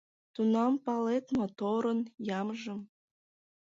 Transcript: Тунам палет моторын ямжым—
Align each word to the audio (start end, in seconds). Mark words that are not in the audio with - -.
Тунам 0.33 0.73
палет 0.85 1.25
моторын 1.37 1.99
ямжым— 2.39 2.79